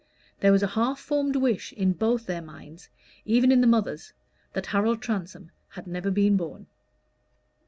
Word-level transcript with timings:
There 0.39 0.51
was 0.51 0.63
a 0.63 0.73
half 0.73 0.99
formed 0.99 1.35
wish 1.35 1.73
in 1.73 1.93
both 1.93 2.25
their 2.25 2.41
minds 2.41 2.89
even 3.23 3.51
in 3.51 3.61
the 3.61 3.67
mother's 3.67 4.13
that 4.53 4.65
Harold 4.65 4.99
Transome 4.99 5.51
had 5.69 5.85
never 5.85 6.09
been 6.09 6.37
born. 6.37 6.65